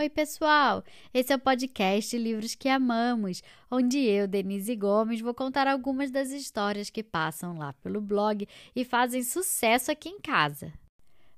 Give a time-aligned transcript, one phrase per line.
[0.00, 0.82] Oi, pessoal!
[1.12, 6.30] Esse é o podcast Livros que Amamos, onde eu, Denise Gomes, vou contar algumas das
[6.30, 10.72] histórias que passam lá pelo blog e fazem sucesso aqui em casa.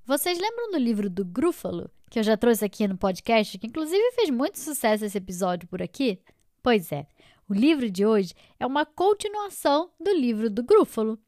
[0.07, 4.12] Vocês lembram do livro do Grúfalo, que eu já trouxe aqui no podcast, que inclusive
[4.12, 6.21] fez muito sucesso esse episódio por aqui?
[6.63, 7.08] Pois é,
[7.49, 11.18] o livro de hoje é uma continuação do livro do Grúfalo.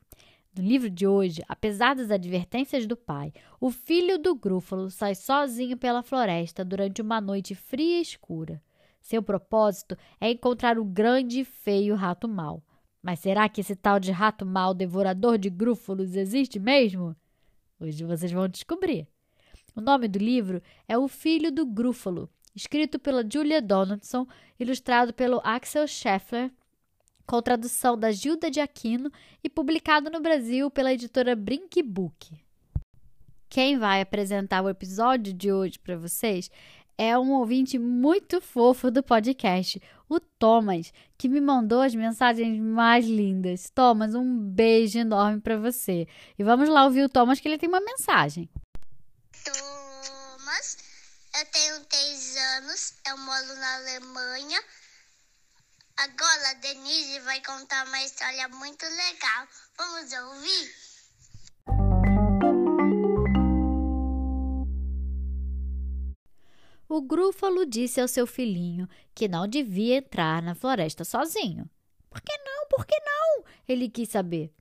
[0.57, 5.77] No livro de hoje, apesar das advertências do pai, o filho do Grúfalo sai sozinho
[5.77, 8.63] pela floresta durante uma noite fria e escura.
[9.01, 12.63] Seu propósito é encontrar o grande e feio rato mau.
[13.03, 17.17] Mas será que esse tal de rato mau devorador de grúfalos existe mesmo?
[17.81, 19.09] Hoje vocês vão descobrir.
[19.75, 24.25] O nome do livro é O Filho do Grúfalo, escrito pela Julia Donaldson,
[24.59, 26.53] ilustrado pelo Axel Scheffler
[27.27, 29.11] com tradução da Gilda de Aquino
[29.43, 32.39] e publicado no Brasil pela editora Brink Book.
[33.49, 36.51] Quem vai apresentar o episódio de hoje para vocês
[36.97, 43.05] é um ouvinte muito fofo do podcast, o Thomas, que me mandou as mensagens mais
[43.05, 43.71] lindas.
[43.75, 46.07] Thomas, um beijo enorme para você.
[46.39, 48.49] E vamos lá ouvir o Thomas, que ele tem uma mensagem.
[49.45, 50.79] Thomas,
[51.37, 54.61] eu tenho três anos, eu moro na Alemanha.
[55.97, 59.47] Agora a Denise vai contar uma história muito legal.
[59.79, 60.75] Vamos ouvir?
[66.89, 71.71] O Grúfalo disse ao seu filhinho que não devia entrar na floresta sozinho.
[72.11, 72.67] Por que não?
[72.69, 73.45] Por que não?
[73.69, 74.53] Ele quis saber.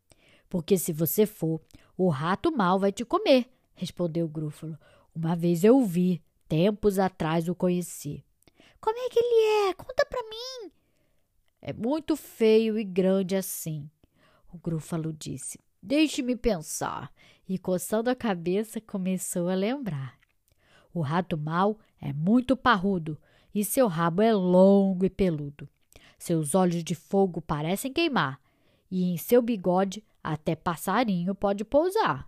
[0.48, 1.60] Porque se você for,
[1.98, 4.78] o rato mal vai te comer, respondeu o Grúfalo.
[5.16, 8.24] Uma vez eu o vi, tempos atrás o conheci.
[8.80, 9.74] Como é que ele é?
[9.74, 10.72] Conta pra mim,
[11.66, 13.90] é muito feio e grande assim.
[14.52, 15.58] O Grúfalo disse.
[15.82, 17.10] Deixe-me pensar.
[17.48, 20.20] E coçando a cabeça, começou a lembrar.
[20.94, 23.18] O rato mau é muito parrudo
[23.56, 25.70] e seu rabo é longo e peludo.
[26.20, 28.42] Seus olhos de fogo parecem queimar
[28.92, 32.28] e em seu bigode até passarinho pode pousar.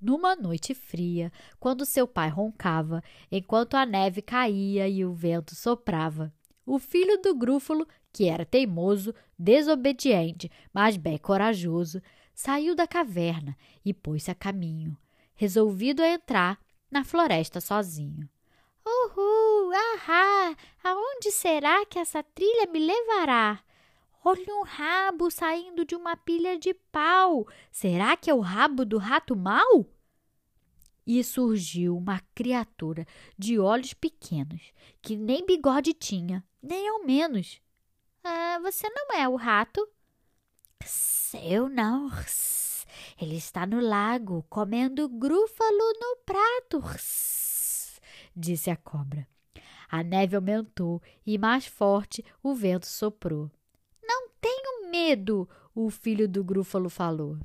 [0.00, 6.32] Numa noite fria, quando seu pai roncava, enquanto a neve caía e o vento soprava,
[6.66, 12.00] o filho do Grúfalo que era teimoso, desobediente, mas bem corajoso,
[12.32, 14.96] saiu da caverna e pôs-se a caminho,
[15.34, 18.28] resolvido a entrar na floresta sozinho.
[18.86, 23.60] Uhul, ahá, aonde será que essa trilha me levará?
[24.24, 27.46] Olha um rabo saindo de uma pilha de pau.
[27.72, 29.84] Será que é o rabo do rato mau?
[31.04, 37.60] E surgiu uma criatura de olhos pequenos, que nem bigode tinha, nem ao menos.
[38.24, 39.86] Ah, você não é o rato?
[41.42, 42.10] Eu não.
[43.20, 46.82] Ele está no lago, comendo grúfalo no prato,
[48.34, 49.28] disse a cobra.
[49.90, 53.50] A neve aumentou e mais forte o vento soprou.
[54.02, 57.38] Não tenho medo, o filho do grúfalo falou.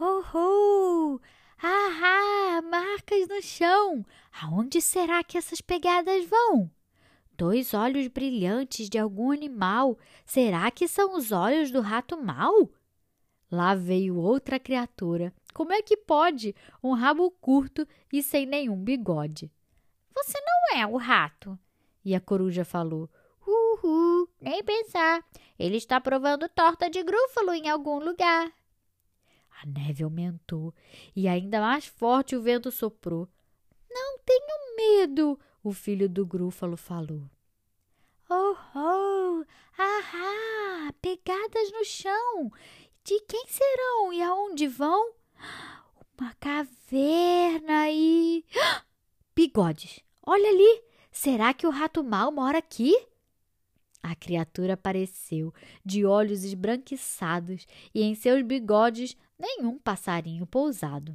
[0.00, 1.20] Oh, oh!
[1.62, 4.04] Ah, marcas no chão!
[4.42, 6.70] Aonde será que essas pegadas vão?
[7.42, 9.98] Dois olhos brilhantes de algum animal.
[10.24, 12.70] Será que são os olhos do rato mau?
[13.50, 15.34] Lá veio outra criatura.
[15.52, 16.54] Como é que pode?
[16.80, 19.50] Um rabo curto e sem nenhum bigode.
[20.14, 21.58] Você não é o rato.
[22.04, 23.10] E a coruja falou:
[23.44, 25.28] Uhul, nem pensar.
[25.58, 28.52] Ele está provando torta de grúfalo em algum lugar.
[29.60, 30.72] A neve aumentou
[31.16, 33.28] e ainda mais forte o vento soprou.
[33.90, 37.31] Não tenho medo, o filho do grúfalo falou.
[38.34, 39.44] Oh, oh,
[39.76, 42.50] ahá, pegadas no chão.
[43.04, 45.12] De quem serão e aonde vão?
[46.18, 48.42] Uma caverna e.
[49.36, 50.82] Bigodes, olha ali.
[51.10, 52.96] Será que o rato mal mora aqui?
[54.02, 55.52] A criatura apareceu,
[55.84, 61.14] de olhos esbranquiçados e em seus bigodes nenhum passarinho pousado.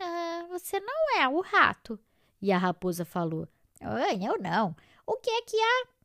[0.00, 2.00] Ah, você não é o rato.
[2.42, 3.46] E a raposa falou:
[3.80, 4.74] eu não.
[5.06, 5.97] O que é que há?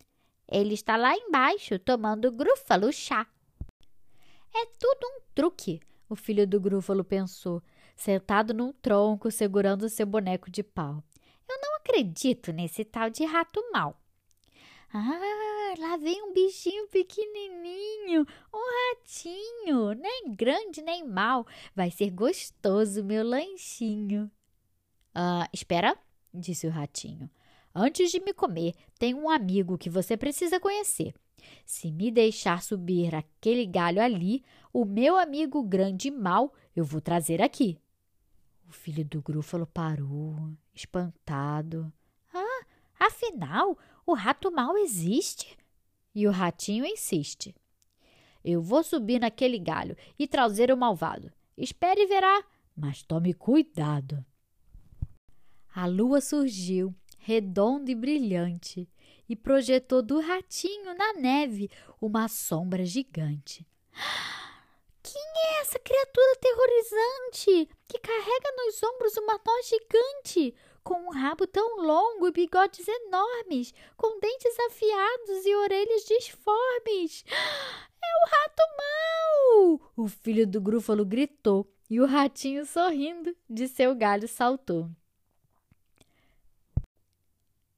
[0.54, 3.26] Ele está lá embaixo tomando grúfalo chá.
[4.56, 7.60] É tudo um truque, o filho do grúfalo pensou,
[7.96, 11.04] sentado num tronco segurando seu boneco de pau.
[11.50, 14.00] Eu não acredito nesse tal de rato mau.
[14.94, 18.24] Ah, lá vem um bichinho pequenininho,
[18.54, 21.48] um ratinho, nem grande nem mal.
[21.76, 24.30] Vai ser gostoso meu lanchinho.
[25.16, 25.98] Ah, espera,
[26.32, 27.28] disse o ratinho.
[27.74, 31.14] Antes de me comer, tem um amigo que você precisa conhecer.
[31.66, 37.02] Se me deixar subir aquele galho ali, o meu amigo grande e mau eu vou
[37.02, 37.80] trazer aqui.
[38.68, 41.92] O filho do grúfalo parou, espantado.
[42.34, 42.64] Ah,
[43.04, 45.58] Afinal, o rato mal existe?
[46.16, 47.54] E o ratinho insiste.
[48.42, 51.30] Eu vou subir naquele galho e trazer o malvado.
[51.58, 52.44] Espere e verá,
[52.76, 54.26] mas tome cuidado.
[55.76, 58.88] A lua surgiu, redonda e brilhante,
[59.30, 61.72] e projetou do ratinho na neve
[62.02, 63.66] uma sombra gigante.
[65.02, 70.54] Quem é essa criatura terrorizante que carrega nos ombros uma nó gigante,
[70.84, 77.24] com um rabo tão longo e bigodes enormes, com dentes afiados e orelhas disformes?
[78.06, 79.92] É o rato mau!
[79.96, 84.90] O filho do grúfalo gritou e o ratinho, sorrindo, de seu galho saltou.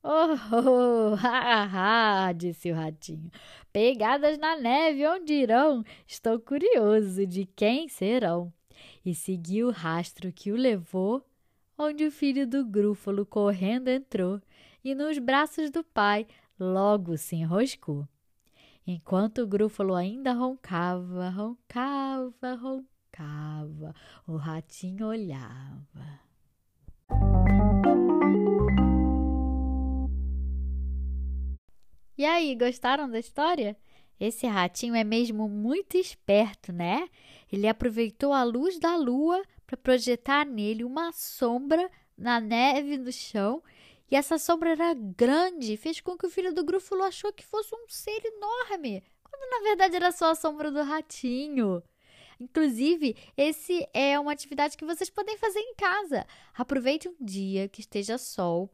[0.07, 3.31] Oh, oh, ha, ha, disse o ratinho.
[3.73, 5.83] Pegadas na neve, onde irão?
[6.05, 8.53] Estou curioso de quem serão.
[9.03, 11.25] E seguiu o rastro que o levou,
[11.75, 14.39] onde o filho do grúfalo correndo entrou,
[14.83, 16.27] e nos braços do pai
[16.59, 18.07] logo se enroscou.
[18.85, 23.95] Enquanto o grúfalo ainda roncava, roncava, roncava,
[24.27, 26.24] o ratinho olhava.
[32.17, 33.75] E aí, gostaram da história?
[34.17, 37.09] Esse ratinho é mesmo muito esperto, né?
[37.51, 43.61] Ele aproveitou a luz da lua para projetar nele uma sombra na neve do chão.
[44.09, 47.75] E essa sombra era grande, fez com que o filho do Grúfalo achou que fosse
[47.75, 51.83] um ser enorme, quando na verdade era só a sombra do ratinho.
[52.39, 56.25] Inclusive, esse é uma atividade que vocês podem fazer em casa.
[56.53, 58.69] Aproveite um dia que esteja sol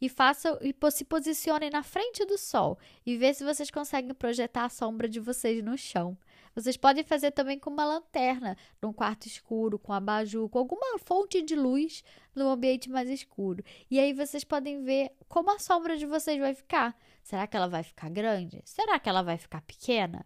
[0.00, 4.64] e façam e se posicionem na frente do sol e ver se vocês conseguem projetar
[4.64, 6.16] a sombra de vocês no chão.
[6.54, 11.42] Vocês podem fazer também com uma lanterna, num quarto escuro, com abajur, com alguma fonte
[11.42, 12.02] de luz
[12.34, 13.62] no ambiente mais escuro.
[13.90, 16.96] E aí vocês podem ver como a sombra de vocês vai ficar.
[17.22, 18.62] Será que ela vai ficar grande?
[18.64, 20.24] Será que ela vai ficar pequena?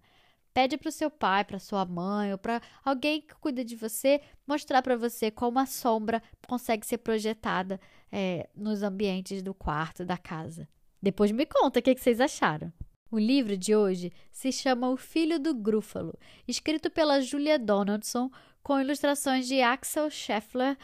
[0.52, 4.20] Pede para o seu pai, para sua mãe ou para alguém que cuida de você
[4.46, 10.16] mostrar para você como a sombra consegue ser projetada é, nos ambientes do quarto, da
[10.16, 10.68] casa.
[11.02, 12.72] Depois me conta o que, que vocês acharam.
[13.10, 16.16] O livro de hoje se chama O Filho do Grúfalo,
[16.46, 18.30] escrito pela Julia Donaldson,
[18.62, 20.76] com ilustrações de Axel Scheffler,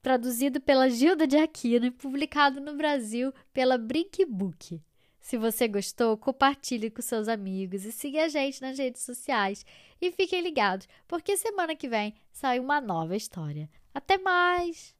[0.00, 4.80] traduzido pela Gilda de Aquino e publicado no Brasil pela Brink Book.
[5.26, 9.66] Se você gostou, compartilhe com seus amigos e siga a gente nas redes sociais.
[10.00, 13.68] E fiquem ligados, porque semana que vem sai uma nova história.
[13.92, 14.94] Até mais!